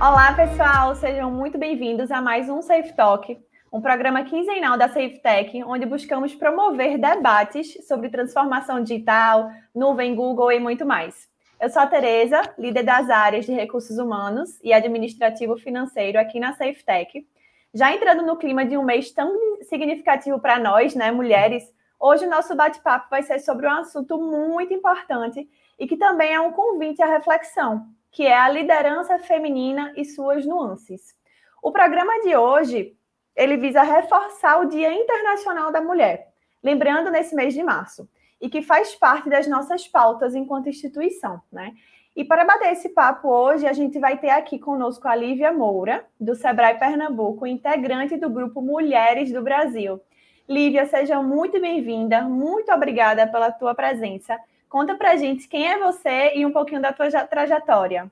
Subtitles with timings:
[0.00, 3.38] Olá, pessoal, sejam muito bem-vindos a mais um Safe Talk,
[3.70, 10.58] um programa quinzenal da SafeTech, onde buscamos promover debates sobre transformação digital, nuvem Google e
[10.58, 11.28] muito mais.
[11.60, 16.54] Eu sou a Tereza, líder das áreas de recursos humanos e administrativo financeiro aqui na
[16.54, 17.26] SafeTech.
[17.74, 21.62] Já entrando no clima de um mês tão significativo para nós, né, mulheres,
[22.00, 25.46] hoje o nosso bate-papo vai ser sobre um assunto muito importante
[25.78, 30.44] e que também é um convite à reflexão, que é a liderança feminina e suas
[30.44, 31.14] nuances.
[31.62, 32.96] O programa de hoje,
[33.36, 38.08] ele visa reforçar o Dia Internacional da Mulher, lembrando nesse mês de março,
[38.40, 41.72] e que faz parte das nossas pautas enquanto instituição, né?
[42.16, 46.04] E para bater esse papo hoje, a gente vai ter aqui conosco a Lívia Moura,
[46.18, 50.00] do Sebrae Pernambuco, integrante do grupo Mulheres do Brasil.
[50.48, 54.36] Lívia, seja muito bem-vinda, muito obrigada pela tua presença
[54.70, 58.08] Conta pra gente quem é você e um pouquinho da tua trajetória.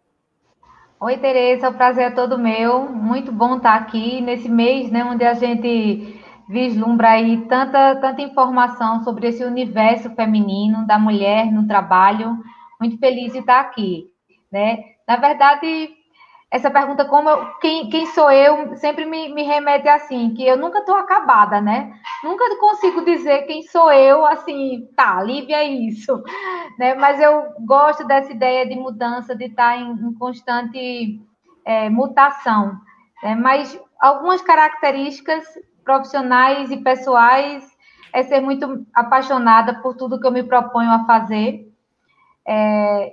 [1.01, 2.89] Oi, Tereza, o prazer é todo meu.
[2.89, 9.05] Muito bom estar aqui nesse mês, né, onde a gente vislumbra aí tanta, tanta informação
[9.05, 12.37] sobre esse universo feminino da mulher no trabalho.
[12.81, 14.11] Muito feliz de estar aqui,
[14.51, 14.81] né?
[15.07, 15.91] Na verdade,
[16.51, 20.57] essa pergunta, como eu, quem, quem sou eu, sempre me, me remete assim, que eu
[20.57, 21.93] nunca estou acabada, né?
[22.25, 26.23] Nunca consigo dizer quem sou eu, assim, tá, Lívia é isso,
[26.79, 26.95] né?
[26.95, 31.21] Mas eu gosto dessa ideia de mudança, de estar em, em constante
[31.67, 32.81] é, mutação.
[33.23, 33.35] Né?
[33.35, 35.45] Mas algumas características
[35.85, 37.77] profissionais e pessoais
[38.11, 41.71] é ser muito apaixonada por tudo que eu me proponho a fazer.
[42.47, 43.13] É,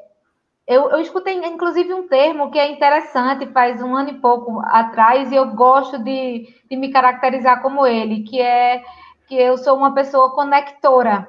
[0.67, 5.31] eu, eu escutei, inclusive, um termo que é interessante, faz um ano e pouco atrás,
[5.31, 8.83] e eu gosto de, de me caracterizar como ele, que é
[9.27, 11.27] que eu sou uma pessoa conectora.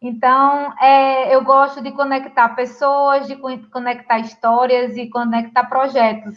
[0.00, 3.36] Então, é, eu gosto de conectar pessoas, de
[3.70, 6.34] conectar histórias e conectar projetos.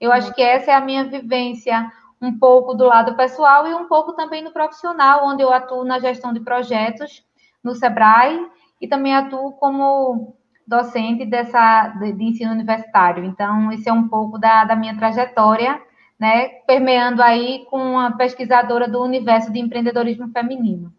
[0.00, 3.86] Eu acho que essa é a minha vivência, um pouco do lado pessoal e um
[3.86, 7.24] pouco também no profissional, onde eu atuo na gestão de projetos
[7.62, 8.46] no Sebrae
[8.80, 10.34] e também atuo como
[10.70, 13.24] docente dessa, de, ensino universitário.
[13.24, 15.82] Então, esse é um pouco da, da minha trajetória,
[16.18, 20.92] né, permeando aí com uma pesquisadora do universo de empreendedorismo feminino.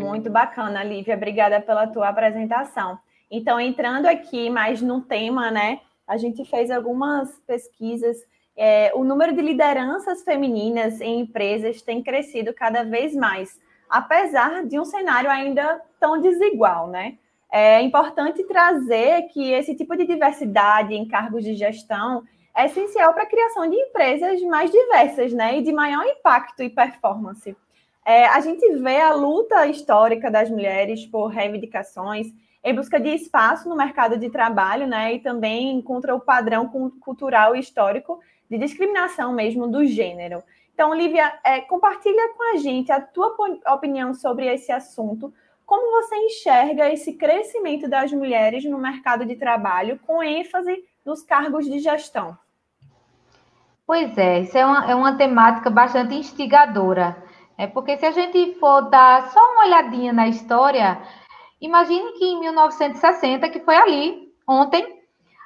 [0.00, 1.16] Muito bacana, Lívia.
[1.16, 2.96] Obrigada pela tua apresentação.
[3.28, 8.18] Então, entrando aqui mais no tema, né, a gente fez algumas pesquisas.
[8.56, 14.78] É, o número de lideranças femininas em empresas tem crescido cada vez mais, apesar de
[14.78, 17.18] um cenário ainda tão desigual, né?
[17.58, 22.22] É importante trazer que esse tipo de diversidade em cargos de gestão
[22.54, 26.68] é essencial para a criação de empresas mais diversas, né, e de maior impacto e
[26.68, 27.56] performance.
[28.04, 32.26] É, a gente vê a luta histórica das mulheres por reivindicações
[32.62, 36.68] em busca de espaço no mercado de trabalho, né, e também contra o padrão
[37.00, 40.42] cultural e histórico de discriminação mesmo do gênero.
[40.74, 43.34] Então, Lívia, é, compartilha com a gente a tua
[43.72, 45.32] opinião sobre esse assunto,
[45.66, 51.66] como você enxerga esse crescimento das mulheres no mercado de trabalho, com ênfase nos cargos
[51.66, 52.38] de gestão?
[53.84, 57.16] Pois é, isso é uma, é uma temática bastante instigadora.
[57.58, 61.00] É porque se a gente for dar só uma olhadinha na história,
[61.60, 65.02] imagine que em 1960, que foi ali, ontem,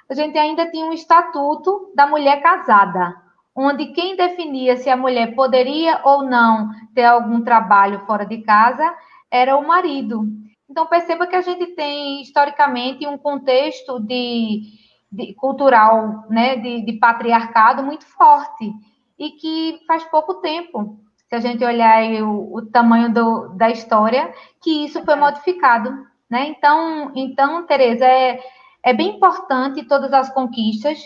[0.09, 3.15] a gente ainda tinha um estatuto da mulher casada,
[3.55, 8.93] onde quem definia se a mulher poderia ou não ter algum trabalho fora de casa
[9.31, 10.27] era o marido.
[10.69, 14.63] Então, perceba que a gente tem, historicamente, um contexto de,
[15.11, 18.73] de cultural, né, de, de, patriarcado muito forte,
[19.19, 20.99] e que faz pouco tempo,
[21.29, 24.33] se a gente olhar o, o tamanho do, da história,
[24.63, 25.91] que isso foi modificado.
[26.29, 26.47] Né?
[26.49, 28.41] Então, então Tereza, é,
[28.83, 30.99] é bem importante todas as conquistas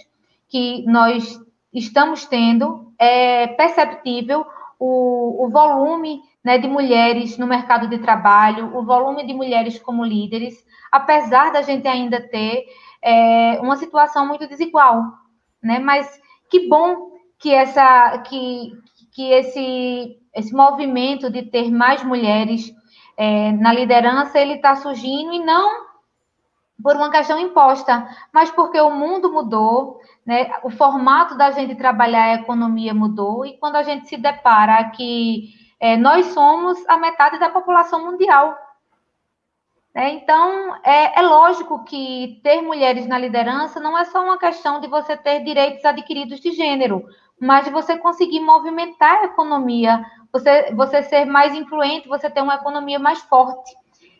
[0.48, 1.40] que nós
[1.72, 4.46] estamos tendo, é perceptível
[4.78, 10.04] o, o volume né, de mulheres no mercado de trabalho, o volume de mulheres como
[10.04, 10.54] líderes,
[10.92, 12.66] apesar da gente ainda ter
[13.02, 15.02] é, uma situação muito desigual,
[15.62, 15.78] né?
[15.78, 16.20] Mas
[16.50, 18.72] que bom que essa, que,
[19.12, 22.70] que esse, esse movimento de ter mais mulheres
[23.16, 25.84] é, na liderança ele está surgindo e não
[26.82, 30.50] por uma questão imposta, mas porque o mundo mudou, né?
[30.62, 35.63] O formato da gente trabalhar a economia mudou e quando a gente se depara que
[35.80, 38.56] é, nós somos a metade da população mundial.
[39.94, 44.80] É, então, é, é, lógico que ter mulheres na liderança não é só uma questão
[44.80, 47.04] de você ter direitos adquiridos de gênero,
[47.40, 52.56] mas de você conseguir movimentar a economia, você, você ser mais influente, você ter uma
[52.56, 53.72] economia mais forte.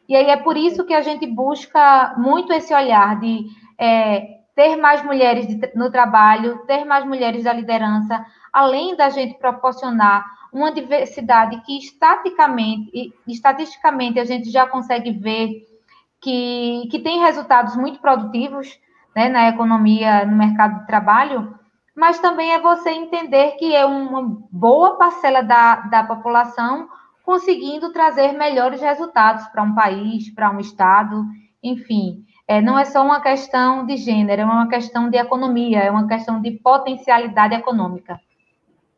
[0.09, 3.47] E aí é por isso que a gente busca muito esse olhar de
[3.77, 10.25] é, ter mais mulheres no trabalho, ter mais mulheres da liderança, além da gente proporcionar
[10.55, 15.67] uma diversidade que estaticamente, estatisticamente a gente já consegue ver
[16.23, 18.79] que, que tem resultados muito produtivos
[19.17, 21.53] né, na economia, no mercado de trabalho,
[21.95, 26.89] mas também é você entender que é uma boa parcela da, da população
[27.25, 31.25] conseguindo trazer melhores resultados para um país, para um estado,
[31.62, 32.25] enfim.
[32.47, 36.06] É, não é só uma questão de gênero, é uma questão de economia, é uma
[36.06, 38.21] questão de potencialidade econômica.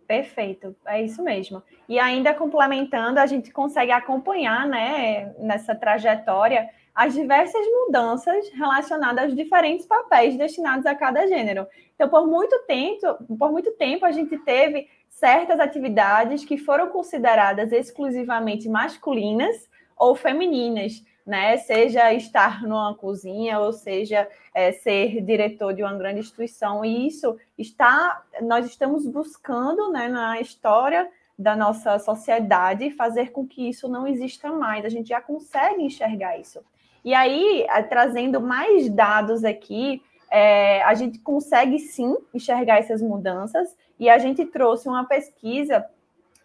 [0.06, 1.62] Perfeito, é isso mesmo.
[1.88, 9.37] E ainda complementando, a gente consegue acompanhar, né, nessa trajetória, as diversas mudanças relacionadas aos
[9.37, 11.67] diferentes papéis destinados a cada gênero.
[11.94, 13.00] Então, por muito tempo,
[13.38, 21.03] por muito tempo a gente teve certas atividades que foram consideradas exclusivamente masculinas ou femininas,
[21.26, 21.56] né?
[21.56, 26.84] Seja estar numa cozinha, ou seja, é, ser diretor de uma grande instituição.
[26.84, 33.69] E isso está, nós estamos buscando, né, na história da nossa sociedade, fazer com que
[33.69, 34.84] isso não exista mais.
[34.84, 36.61] A gente já consegue enxergar isso.
[37.05, 43.76] E aí, trazendo mais dados aqui, é, a gente consegue sim enxergar essas mudanças.
[43.99, 45.84] E a gente trouxe uma pesquisa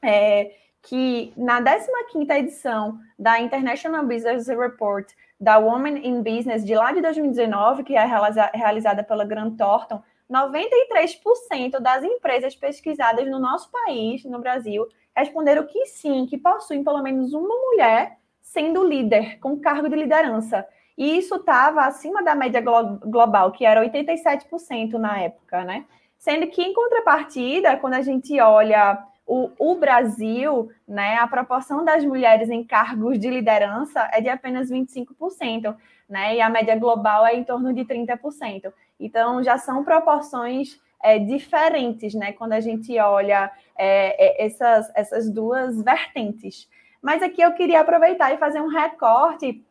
[0.01, 0.51] é,
[0.81, 5.07] que na 15ª edição da International Business Report
[5.39, 8.05] da Women in Business de lá de 2019, que é
[8.53, 15.85] realizada pela Grant Thornton, 93% das empresas pesquisadas no nosso país, no Brasil, responderam que
[15.87, 20.65] sim, que possuem pelo menos uma mulher sendo líder, com cargo de liderança.
[20.97, 25.85] E isso estava acima da média glo global, que era 87% na época, né?
[26.17, 32.03] Sendo que, em contrapartida, quando a gente olha o, o, Brasil, né, a proporção das
[32.03, 35.73] mulheres em cargos de liderança é de apenas 25%,
[36.09, 38.73] né, e a média global é em torno de 30%.
[38.99, 45.29] Então, já são proporções é, diferentes, né, quando a gente olha é, é, essas, essas
[45.29, 46.67] duas vertentes.
[47.01, 49.65] Mas aqui eu queria aproveitar e fazer um recorte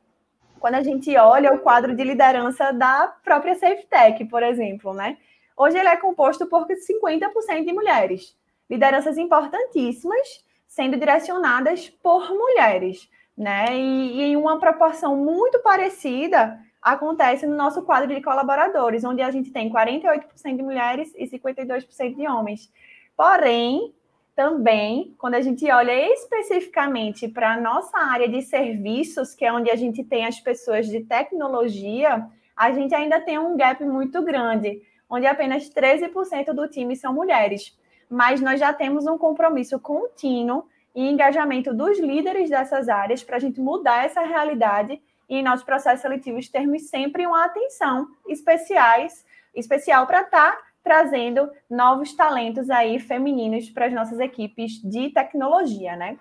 [0.59, 5.19] quando a gente olha o quadro de liderança da própria SafeTech, por exemplo, né?
[5.55, 8.40] Hoje ele é composto por 50% de mulheres
[8.71, 13.77] lideranças importantíssimas sendo direcionadas por mulheres, né?
[13.77, 19.51] E, em uma proporção muito parecida acontece no nosso quadro de colaboradores, onde a gente
[19.51, 22.73] tem 48% de mulheres e 52% de homens.
[23.17, 23.93] Porém,
[24.35, 29.71] também, quando a gente olha especificamente para a nossa área de serviços, que é onde
[29.71, 32.27] a gente tem as pessoas de tecnologia,
[32.57, 34.81] a gente ainda tem um gap muito grande,
[35.11, 37.77] onde apenas 13% do time são mulheres
[38.11, 43.39] mas nós já temos um compromisso contínuo e engajamento dos líderes dessas áreas para a
[43.39, 49.25] gente mudar essa realidade e em nossos processos seletivos termos sempre uma atenção especiais,
[49.55, 55.95] especial para estar tá trazendo novos talentos aí femininos para as nossas equipes de tecnologia,
[55.95, 56.19] né?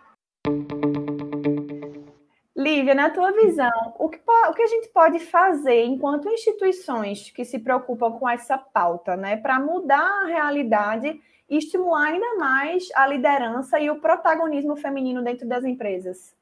[2.56, 7.46] Lívia, na tua visão, o que, o que a gente pode fazer enquanto instituições que
[7.46, 13.08] se preocupam com essa pauta, né, para mudar a realidade e estimular ainda mais a
[13.08, 16.38] liderança e o protagonismo feminino dentro das empresas?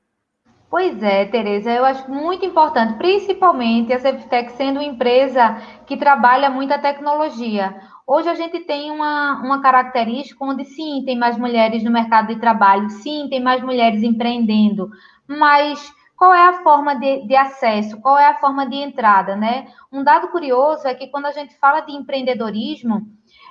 [0.69, 6.49] Pois é, Tereza, eu acho muito importante, principalmente a Ceftec sendo uma empresa que trabalha
[6.49, 7.80] muita tecnologia.
[8.06, 12.40] Hoje a gente tem uma, uma característica onde sim, tem mais mulheres no mercado de
[12.40, 14.90] trabalho, sim, tem mais mulheres empreendendo,
[15.26, 19.68] mas qual é a forma de, de, acesso, qual é a forma de entrada, né?
[19.92, 23.07] Um dado curioso é que quando a gente fala de empreendedorismo,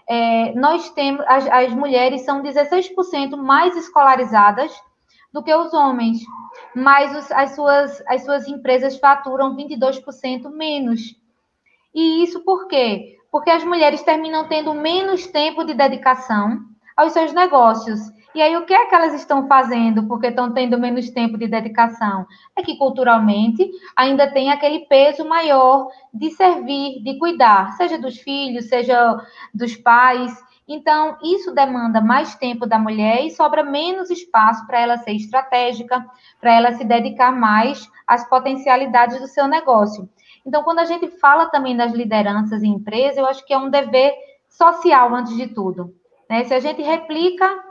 [0.08, 4.72] é, nós temos, as, as mulheres são 16% mais escolarizadas
[5.32, 6.20] do que os homens,
[6.74, 11.00] mas os, as, suas, as suas empresas faturam 22% menos.
[11.94, 13.18] E isso por quê?
[13.30, 16.60] Porque as mulheres terminam tendo menos tempo de dedicação
[16.96, 18.00] aos seus negócios.
[18.36, 21.48] E aí, o que é que elas estão fazendo porque estão tendo menos tempo de
[21.48, 22.26] dedicação?
[22.54, 23.66] É que culturalmente
[23.96, 29.18] ainda tem aquele peso maior de servir, de cuidar, seja dos filhos, seja
[29.54, 30.38] dos pais.
[30.68, 36.04] Então, isso demanda mais tempo da mulher e sobra menos espaço para ela ser estratégica,
[36.38, 40.10] para ela se dedicar mais às potencialidades do seu negócio.
[40.44, 43.70] Então, quando a gente fala também das lideranças em empresa, eu acho que é um
[43.70, 44.12] dever
[44.46, 45.94] social, antes de tudo.
[46.28, 46.44] Né?
[46.44, 47.64] Se a gente replica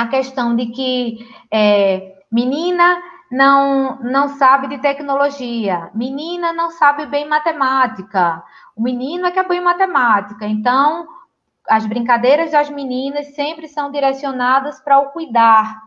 [0.00, 7.28] a questão de que é, menina não, não sabe de tecnologia, menina não sabe bem
[7.28, 8.42] matemática,
[8.74, 10.46] o menino é que é bom em matemática.
[10.46, 11.06] Então,
[11.68, 15.78] as brincadeiras das meninas sempre são direcionadas para o cuidar,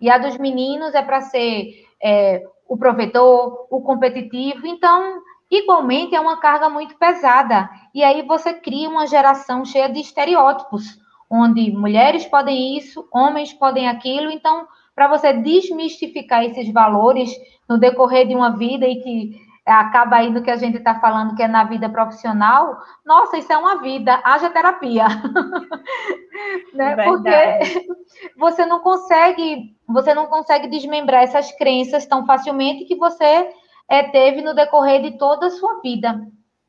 [0.00, 4.66] e a dos meninos é para ser é, o provedor, o competitivo.
[4.66, 7.70] Então, igualmente é uma carga muito pesada.
[7.94, 10.98] E aí você cria uma geração cheia de estereótipos,
[11.30, 14.30] onde mulheres podem isso, homens podem aquilo.
[14.30, 17.30] Então, para você desmistificar esses valores
[17.68, 21.34] no decorrer de uma vida e que acaba aí no que a gente está falando,
[21.34, 25.06] que é na vida profissional, nossa, isso é uma vida, haja terapia.
[26.72, 26.96] né?
[27.04, 27.98] Porque
[28.38, 33.50] você não consegue, você não consegue desmembrar essas crenças tão facilmente que você
[33.88, 36.20] é, teve no decorrer de toda a sua vida.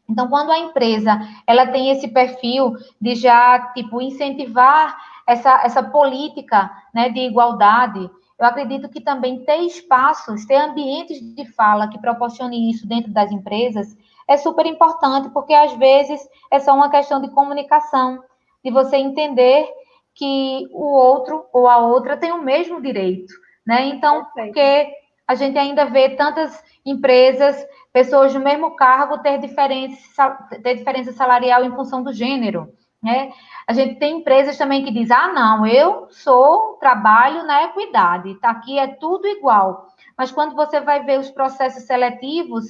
[0.10, 4.98] Então, quando a empresa ela tem esse perfil de já tipo incentivar
[5.28, 8.10] essa, essa política né, de igualdade,
[8.40, 13.32] eu acredito que também ter espaços, ter ambientes de fala que proporcione isso dentro das
[13.32, 13.98] empresas
[14.28, 16.22] é super importante, porque às vezes
[16.52, 18.22] é só uma questão de comunicação,
[18.64, 19.68] de você entender
[20.14, 23.34] que o outro ou a outra tem o mesmo direito,
[23.66, 23.86] né?
[23.88, 24.92] Então, porque
[25.28, 27.66] a gente ainda vê tantas empresas,
[27.98, 30.30] pessoas do mesmo cargo ter diferença,
[30.62, 32.72] ter diferença salarial em função do gênero.
[33.02, 33.32] Né?
[33.68, 38.52] A gente tem empresas também que dizem, ah, não, eu sou, trabalho na equidade, tá
[38.52, 39.88] aqui é tudo igual.
[40.16, 42.66] Mas quando você vai ver os processos seletivos,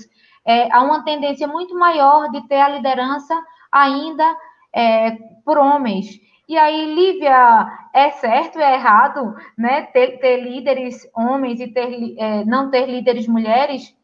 [0.46, 3.38] é, há uma tendência muito maior de ter a liderança
[3.70, 4.24] ainda
[4.74, 5.12] é,
[5.44, 6.08] por homens.
[6.48, 9.82] E aí, Lívia, é certo, é errado, né?
[9.88, 13.97] Ter, ter líderes homens e ter, é, não ter líderes mulheres?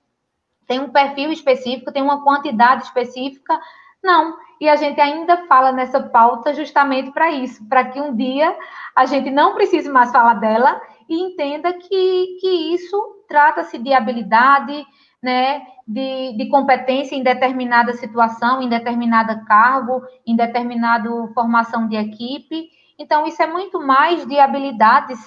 [0.67, 3.59] Tem um perfil específico, tem uma quantidade específica?
[4.03, 4.35] Não.
[4.59, 8.55] E a gente ainda fala nessa pauta justamente para isso, para que um dia
[8.95, 14.85] a gente não precise mais falar dela e entenda que, que isso trata-se de habilidade,
[15.21, 22.69] né, de, de competência em determinada situação, em determinado cargo, em determinada formação de equipe.
[22.97, 25.19] Então, isso é muito mais de habilidades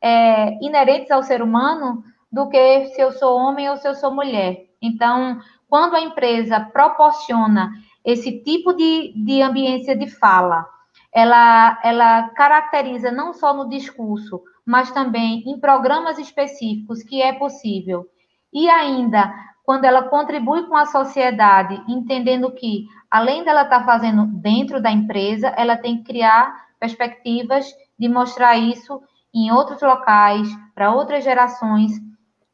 [0.00, 4.12] é, inerentes ao ser humano do que se eu sou homem ou se eu sou
[4.12, 4.66] mulher.
[4.84, 7.72] Então, quando a empresa proporciona
[8.04, 10.66] esse tipo de, de ambiência de fala,
[11.12, 18.06] ela, ela caracteriza não só no discurso, mas também em programas específicos que é possível.
[18.52, 19.32] E ainda
[19.64, 24.90] quando ela contribui com a sociedade, entendendo que, além dela estar tá fazendo dentro da
[24.90, 29.00] empresa, ela tem que criar perspectivas de mostrar isso
[29.32, 31.92] em outros locais, para outras gerações,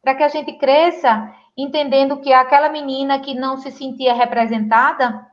[0.01, 5.27] para que a gente cresça entendendo que aquela menina que não se sentia representada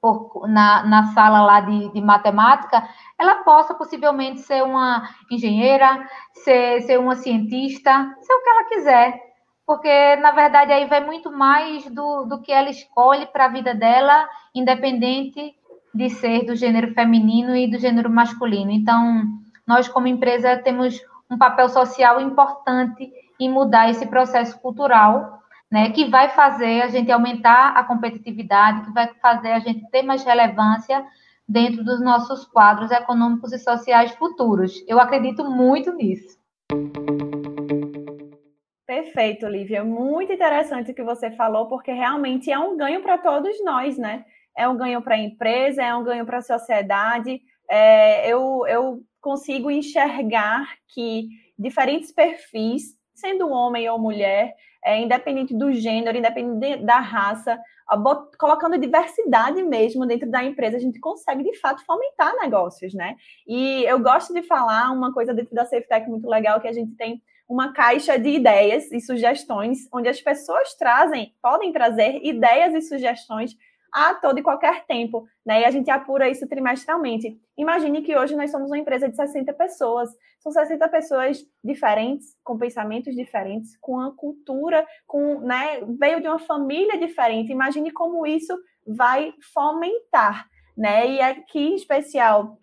[0.00, 6.82] por, na, na sala lá de, de matemática, ela possa possivelmente ser uma engenheira, ser,
[6.82, 9.32] ser uma cientista, ser o que ela quiser
[9.66, 13.74] porque na verdade aí vai muito mais do, do que ela escolhe para a vida
[13.74, 15.54] dela, independente
[15.94, 18.70] de ser do gênero feminino e do gênero masculino.
[18.70, 19.24] Então,
[19.66, 23.10] nós como empresa temos um papel social importante
[23.44, 28.92] em mudar esse processo cultural, né, que vai fazer a gente aumentar a competitividade, que
[28.92, 31.04] vai fazer a gente ter mais relevância
[31.48, 34.84] dentro dos nossos quadros econômicos e sociais futuros.
[34.86, 36.38] Eu acredito muito nisso.
[38.86, 39.82] Perfeito, Lívia.
[39.82, 44.24] Muito interessante o que você falou, porque realmente é um ganho para todos nós, né?
[44.56, 47.40] É um ganho para a empresa, é um ganho para a sociedade.
[47.70, 54.54] É, eu, eu consigo enxergar que diferentes perfis, sendo homem ou mulher,
[54.84, 57.58] é, independente do gênero, independente da raça,
[58.38, 63.16] colocando diversidade mesmo dentro da empresa, a gente consegue de fato fomentar negócios, né?
[63.46, 66.94] E eu gosto de falar uma coisa dentro da SafeTech muito legal que a gente
[66.96, 72.80] tem uma caixa de ideias e sugestões, onde as pessoas trazem, podem trazer ideias e
[72.80, 73.54] sugestões
[73.92, 75.60] a todo e qualquer tempo, né?
[75.60, 77.38] E a gente apura isso trimestralmente.
[77.56, 80.08] Imagine que hoje nós somos uma empresa de 60 pessoas.
[80.40, 86.38] São 60 pessoas diferentes, com pensamentos diferentes, com uma cultura, com, né, veio de uma
[86.38, 87.52] família diferente.
[87.52, 91.06] Imagine como isso vai fomentar, né?
[91.06, 92.56] E aqui em especial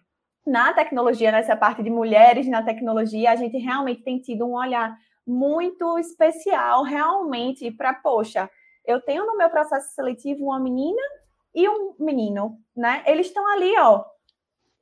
[0.46, 4.98] na tecnologia, nessa parte de mulheres na tecnologia, a gente realmente tem tido um olhar
[5.28, 8.50] muito especial, realmente, para, poxa,
[8.84, 11.02] eu tenho no meu processo seletivo uma menina
[11.60, 13.04] e um menino, né?
[13.06, 14.04] Eles estão ali, ó,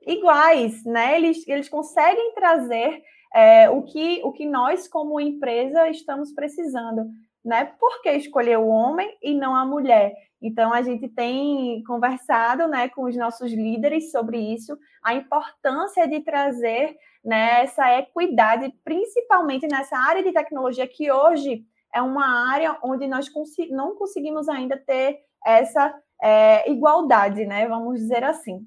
[0.06, 1.18] iguais, né?
[1.18, 3.02] Eles, eles conseguem trazer
[3.34, 7.10] é, o, que, o que nós, como empresa, estamos precisando,
[7.44, 7.66] né?
[7.80, 10.14] Por que escolher o homem e não a mulher?
[10.42, 16.20] Então, a gente tem conversado né, com os nossos líderes sobre isso, a importância de
[16.20, 23.08] trazer né, essa equidade, principalmente nessa área de tecnologia, que hoje é uma área onde
[23.08, 23.28] nós
[23.72, 27.68] não conseguimos ainda ter essa é, igualdade, né?
[27.68, 28.60] Vamos dizer assim.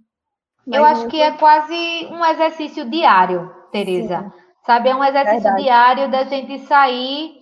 [0.67, 1.11] Mas Eu acho muito...
[1.11, 4.23] que é quase um exercício diário, Tereza.
[4.23, 4.41] Sim.
[4.65, 5.63] Sabe, é um exercício Verdade.
[5.63, 7.33] diário da gente sair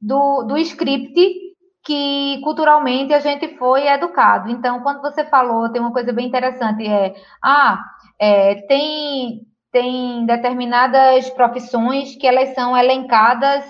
[0.00, 1.44] do, do script
[1.84, 4.50] que culturalmente a gente foi educado.
[4.50, 7.78] Então, quando você falou, tem uma coisa bem interessante, é, ah,
[8.18, 13.64] é, tem, tem determinadas profissões que elas são elencadas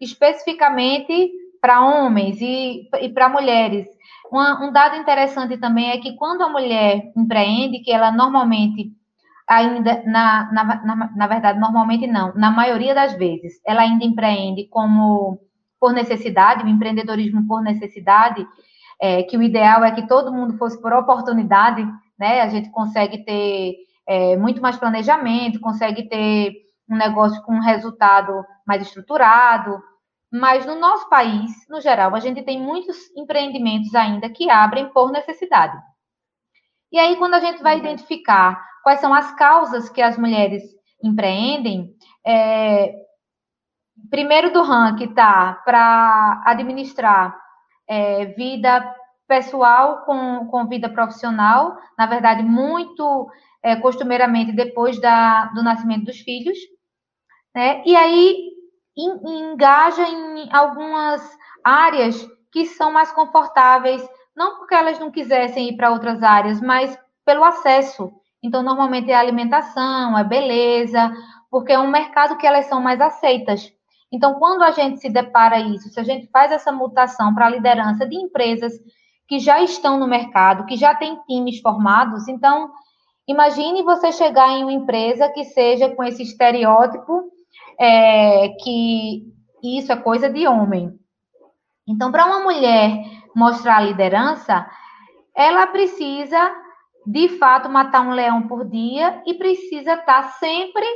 [0.00, 1.30] especificamente
[1.60, 3.86] para homens e, e para mulheres.
[4.30, 8.92] Uma, um dado interessante também é que quando a mulher empreende, que ela normalmente
[9.48, 14.68] ainda, na, na, na, na verdade, normalmente não, na maioria das vezes, ela ainda empreende
[14.68, 15.40] como
[15.80, 18.46] por necessidade, o empreendedorismo por necessidade,
[19.00, 21.84] é, que o ideal é que todo mundo fosse por oportunidade,
[22.18, 22.42] né?
[22.42, 23.74] A gente consegue ter
[24.06, 26.52] é, muito mais planejamento, consegue ter
[26.88, 29.82] um negócio com um resultado mais estruturado,
[30.32, 35.10] mas no nosso país, no geral, a gente tem muitos empreendimentos ainda que abrem por
[35.10, 35.76] necessidade.
[36.92, 37.80] E aí, quando a gente vai uhum.
[37.80, 40.62] identificar quais são as causas que as mulheres
[41.02, 41.94] empreendem,
[42.24, 42.94] é,
[44.08, 47.36] primeiro do ranking está para administrar
[47.88, 48.94] é, vida
[49.26, 53.28] pessoal com, com vida profissional, na verdade, muito
[53.62, 56.58] é, costumeiramente depois da, do nascimento dos filhos,
[57.54, 57.82] né?
[57.84, 58.50] E aí
[58.96, 61.22] engaja em algumas
[61.64, 64.06] áreas que são mais confortáveis,
[64.36, 68.12] não porque elas não quisessem ir para outras áreas, mas pelo acesso.
[68.42, 71.12] Então, normalmente é alimentação, é beleza,
[71.50, 73.72] porque é um mercado que elas são mais aceitas.
[74.12, 77.50] Então, quando a gente se depara isso, se a gente faz essa mutação para a
[77.50, 78.72] liderança de empresas
[79.28, 82.72] que já estão no mercado, que já têm times formados, então
[83.28, 87.30] imagine você chegar em uma empresa que seja com esse estereótipo
[87.78, 89.24] é, que
[89.62, 90.98] isso é coisa de homem.
[91.86, 94.66] Então, para uma mulher mostrar liderança,
[95.34, 96.54] ela precisa,
[97.06, 100.86] de fato, matar um leão por dia e precisa estar sempre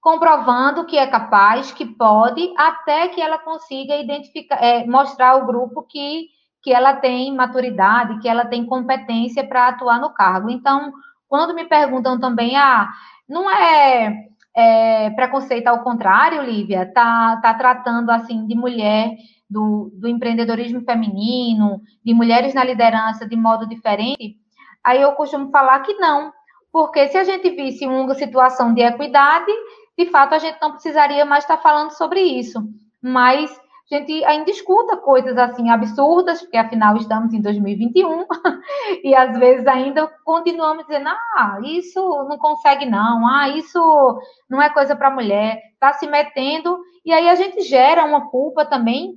[0.00, 5.82] comprovando que é capaz, que pode, até que ela consiga identificar, é, mostrar ao grupo
[5.82, 6.28] que,
[6.62, 10.48] que ela tem maturidade, que ela tem competência para atuar no cargo.
[10.48, 10.92] Então,
[11.28, 12.88] quando me perguntam também, ah,
[13.28, 19.16] não é é, preconceito ao contrário, Lívia, tá, tá tratando assim de mulher,
[19.48, 24.36] do, do empreendedorismo feminino, de mulheres na liderança de modo diferente,
[24.84, 26.32] aí eu costumo falar que não,
[26.72, 29.52] porque se a gente visse uma situação de equidade,
[29.98, 32.62] de fato a gente não precisaria mais estar falando sobre isso.
[33.02, 33.50] Mas
[33.94, 38.24] a gente ainda escuta coisas assim absurdas, porque afinal estamos em 2021,
[39.02, 44.70] e às vezes ainda continuamos dizendo: ah, isso não consegue não, ah, isso não é
[44.70, 49.14] coisa para mulher, está se metendo, e aí a gente gera uma culpa também,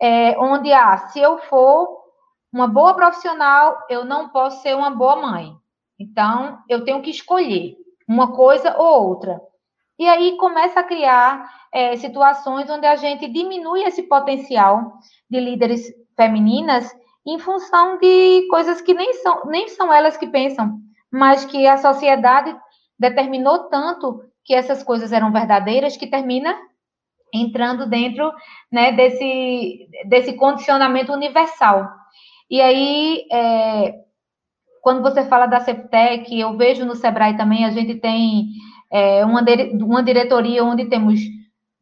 [0.00, 1.98] é, onde, ah, se eu for
[2.52, 5.52] uma boa profissional, eu não posso ser uma boa mãe.
[5.98, 7.76] Então, eu tenho que escolher
[8.06, 9.40] uma coisa ou outra.
[9.98, 15.92] E aí começa a criar é, situações onde a gente diminui esse potencial de líderes
[16.16, 16.88] femininas
[17.26, 20.78] em função de coisas que nem são, nem são elas que pensam,
[21.10, 22.56] mas que a sociedade
[22.98, 26.56] determinou tanto que essas coisas eram verdadeiras que termina
[27.34, 28.32] entrando dentro
[28.72, 31.86] né, desse, desse condicionamento universal.
[32.50, 33.94] E aí, é,
[34.80, 38.48] quando você fala da CEPTEC, eu vejo no Sebrae também, a gente tem
[38.90, 41.20] é, uma, uma diretoria onde temos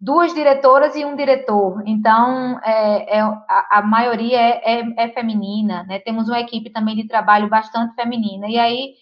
[0.00, 1.82] duas diretoras e um diretor.
[1.86, 5.98] Então, é, é a, a, maioria é, é, é, feminina, né?
[6.00, 8.46] Temos uma equipe também de trabalho bastante feminina.
[8.48, 8.94] E aí,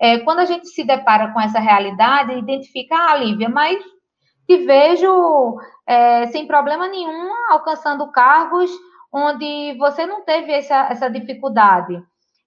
[0.00, 3.78] é, quando a gente se depara com essa realidade, identifica, ah, Lívia, mas
[4.46, 8.70] te vejo é, sem problema nenhum alcançando cargos
[9.12, 12.02] onde você não teve essa, essa dificuldade.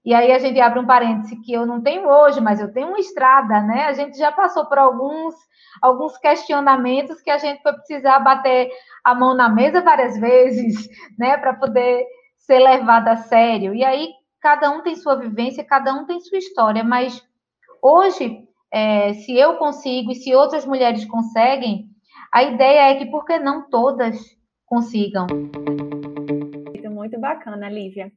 [0.05, 2.89] E aí a gente abre um parêntese que eu não tenho hoje, mas eu tenho
[2.89, 3.85] uma estrada, né?
[3.85, 5.33] A gente já passou por alguns
[5.81, 8.69] alguns questionamentos que a gente foi precisar bater
[9.03, 10.87] a mão na mesa várias vezes,
[11.17, 12.05] né, para poder
[12.37, 13.73] ser levado a sério.
[13.73, 17.23] E aí cada um tem sua vivência, cada um tem sua história, mas
[17.81, 21.87] hoje, é, se eu consigo e se outras mulheres conseguem,
[22.31, 24.19] a ideia é que por que não todas
[24.65, 25.27] consigam?
[26.91, 28.11] Muito bacana, Lívia.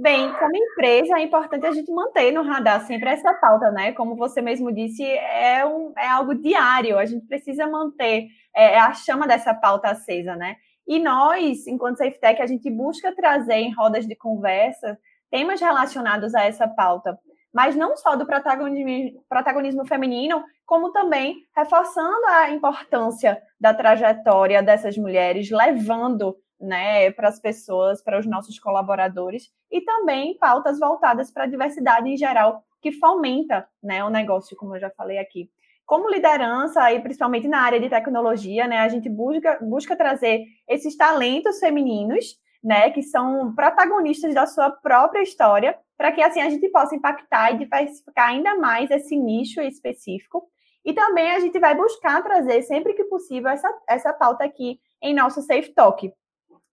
[0.00, 3.90] Bem, como empresa, é importante a gente manter no radar sempre essa pauta, né?
[3.90, 8.94] Como você mesmo disse, é, um, é algo diário, a gente precisa manter é, a
[8.94, 10.54] chama dessa pauta acesa, né?
[10.86, 14.96] E nós, enquanto SafeTech, a gente busca trazer em rodas de conversa
[15.32, 17.18] temas relacionados a essa pauta,
[17.52, 24.96] mas não só do protagonismo, protagonismo feminino, como também reforçando a importância da trajetória dessas
[24.96, 31.44] mulheres, levando né, para as pessoas, para os nossos colaboradores, e também pautas voltadas para
[31.44, 35.50] a diversidade em geral, que fomenta né, o negócio, como eu já falei aqui.
[35.86, 40.96] Como liderança, e principalmente na área de tecnologia, né, a gente busca, busca trazer esses
[40.96, 46.68] talentos femininos né, que são protagonistas da sua própria história, para que assim a gente
[46.68, 50.48] possa impactar e diversificar ainda mais esse nicho específico.
[50.84, 55.14] E também a gente vai buscar trazer sempre que possível essa, essa pauta aqui em
[55.14, 56.12] nosso Safe Talk.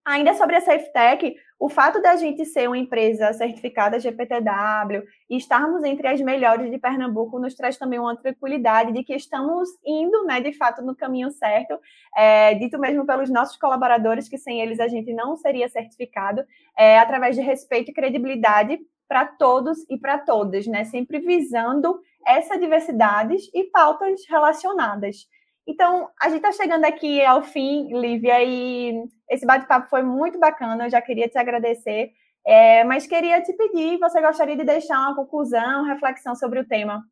[0.06, 5.82] Ainda sobre a SafeTech, o fato da gente ser uma empresa certificada GPTW e estarmos
[5.82, 10.40] entre as melhores de Pernambuco nos traz também uma tranquilidade de que estamos indo, né,
[10.40, 11.76] de fato, no caminho certo,
[12.16, 16.44] é, dito mesmo pelos nossos colaboradores, que sem eles a gente não seria certificado,
[16.78, 22.56] é, através de respeito e credibilidade para todos e para todas, né, sempre visando essa
[22.56, 25.26] diversidade e pautas relacionadas.
[25.66, 30.86] Então, a gente está chegando aqui ao fim, Lívia, e esse bate-papo foi muito bacana.
[30.86, 32.12] Eu já queria te agradecer,
[32.46, 37.02] é, mas queria te pedir: você gostaria de deixar uma conclusão, reflexão sobre o tema?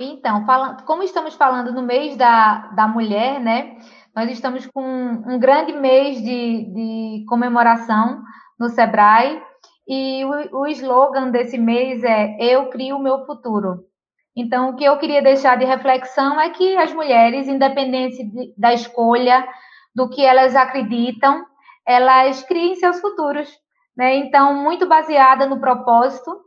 [0.00, 3.76] Então, fala, como estamos falando no mês da, da mulher, né?
[4.14, 8.22] Nós estamos com um grande mês de, de comemoração
[8.58, 9.42] no Sebrae,
[9.86, 13.84] e o, o slogan desse mês é Eu Crio o Meu Futuro.
[14.36, 18.74] Então, o que eu queria deixar de reflexão é que as mulheres, independente de, da
[18.74, 19.46] escolha,
[19.94, 21.46] do que elas acreditam,
[21.86, 23.48] elas criem seus futuros.
[23.96, 24.16] Né?
[24.16, 26.40] Então, muito baseada no propósito.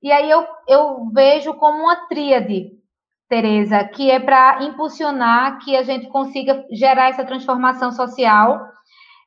[0.00, 2.70] E aí eu, eu vejo como uma tríade,
[3.28, 8.60] Tereza, que é para impulsionar que a gente consiga gerar essa transformação social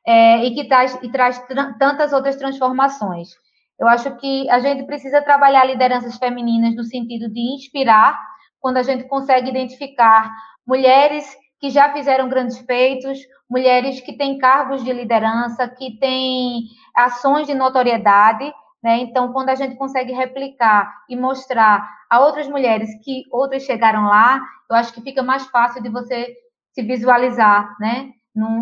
[0.06, 1.44] é, e que traz, e traz
[1.78, 3.30] tantas outras transformações.
[3.78, 8.18] Eu acho que a gente precisa trabalhar lideranças femininas no sentido de inspirar,
[8.60, 10.30] quando a gente consegue identificar
[10.66, 11.24] mulheres
[11.60, 16.62] que já fizeram grandes feitos, mulheres que têm cargos de liderança, que têm
[16.94, 18.98] ações de notoriedade, né?
[18.98, 24.40] Então, quando a gente consegue replicar e mostrar a outras mulheres que outras chegaram lá,
[24.70, 26.34] eu acho que fica mais fácil de você
[26.72, 28.12] se visualizar, né?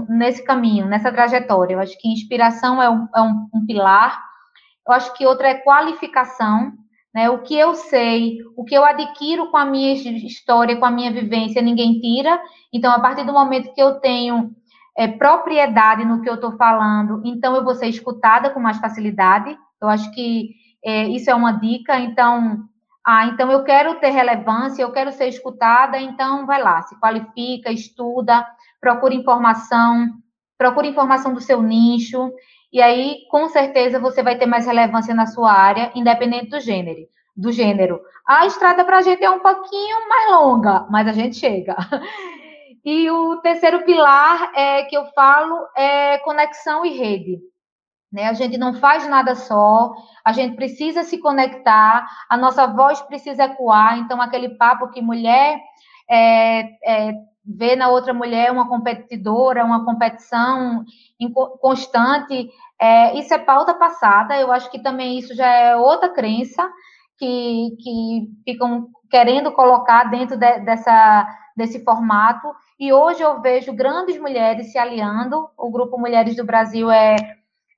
[0.08, 1.74] nesse caminho, nessa trajetória.
[1.74, 4.22] Eu acho que inspiração é um, é um, um pilar,
[4.86, 6.72] eu acho que outra é qualificação,
[7.14, 7.30] né?
[7.30, 11.10] O que eu sei, o que eu adquiro com a minha história, com a minha
[11.10, 12.38] vivência, ninguém tira.
[12.72, 14.50] Então, a partir do momento que eu tenho
[14.96, 19.56] é, propriedade no que eu estou falando, então eu vou ser escutada com mais facilidade.
[19.80, 20.50] Eu acho que
[20.84, 21.98] é, isso é uma dica.
[21.98, 22.64] Então,
[23.06, 27.72] ah, então eu quero ter relevância, eu quero ser escutada, então vai lá, se qualifica,
[27.72, 28.46] estuda,
[28.80, 30.08] procura informação,
[30.58, 32.32] procura informação do seu nicho.
[32.72, 37.06] E aí, com certeza, você vai ter mais relevância na sua área, independente do gênero.
[37.36, 38.00] Do gênero.
[38.26, 41.76] A estrada para a gente é um pouquinho mais longa, mas a gente chega.
[42.84, 47.40] E o terceiro pilar é, que eu falo é conexão e rede.
[48.12, 48.28] Né?
[48.28, 49.92] A gente não faz nada só,
[50.24, 53.98] a gente precisa se conectar, a nossa voz precisa ecoar.
[53.98, 55.60] Então, aquele papo que mulher
[56.08, 57.12] é, é,
[57.46, 60.84] vê na outra mulher uma competidora, uma competição
[61.60, 66.68] constante, é, isso é pauta passada, eu acho que também isso já é outra crença
[67.18, 72.52] que, que ficam querendo colocar dentro de, dessa, desse formato.
[72.78, 77.16] E hoje eu vejo grandes mulheres se aliando, o Grupo Mulheres do Brasil é,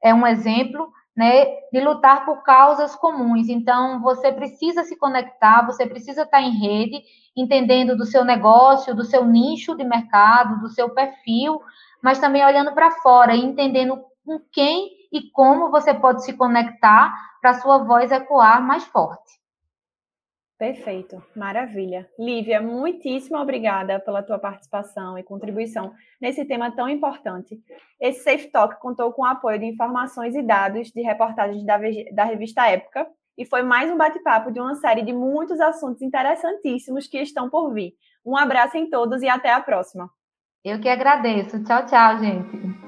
[0.03, 3.49] é um exemplo, né, de lutar por causas comuns.
[3.49, 7.03] Então, você precisa se conectar, você precisa estar em rede,
[7.37, 11.61] entendendo do seu negócio, do seu nicho de mercado, do seu perfil,
[12.01, 17.13] mas também olhando para fora e entendendo com quem e como você pode se conectar
[17.41, 19.41] para sua voz ecoar mais forte.
[20.59, 22.09] Perfeito, maravilha.
[22.19, 27.57] Lívia, muitíssimo obrigada pela tua participação e contribuição nesse tema tão importante.
[28.01, 31.79] Esse Safe Talk contou com o apoio de informações e dados de reportagens da,
[32.13, 37.07] da revista Época e foi mais um bate-papo de uma série de muitos assuntos interessantíssimos
[37.07, 37.93] que estão por vir.
[38.27, 40.11] Um abraço em todos e até a próxima.
[40.65, 41.63] Eu que agradeço.
[41.63, 42.88] Tchau, tchau, gente.